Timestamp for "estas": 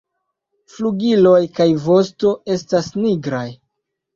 2.57-2.91